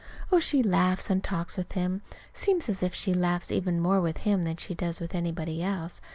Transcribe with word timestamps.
Oh, 0.31 0.39
she 0.39 0.63
laughs 0.63 1.11
and 1.11 1.23
talks 1.23 1.55
with 1.55 1.73
him 1.73 2.01
seems 2.33 2.67
as 2.69 2.81
if 2.81 2.95
she 2.95 3.13
laughs 3.13 3.51
even 3.51 3.79
more 3.79 4.01
with 4.01 4.17
him 4.17 4.45
than 4.45 4.57
she 4.57 4.73
does 4.73 4.99
with 4.99 5.13
anybody 5.13 5.61
else. 5.61 6.01